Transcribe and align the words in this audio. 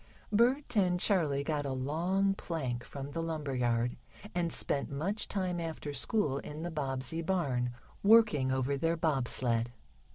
Bert 0.31 0.75
and 0.75 0.99
Charley 0.99 1.43
got 1.43 1.63
a 1.63 1.73
long 1.73 2.33
plank 2.33 2.83
from 2.83 3.11
the 3.11 3.21
lumber 3.21 3.53
yard, 3.53 3.97
and 4.33 4.51
spent 4.51 4.89
much 4.89 5.27
time 5.27 5.59
after 5.59 5.93
school 5.93 6.39
in 6.39 6.61
the 6.61 6.71
Bobbsey 6.71 7.21
barn, 7.21 7.71
working 8.01 8.51
over 8.51 8.75
their 8.77 8.97
bob 8.97 9.27
sled. 9.27 9.71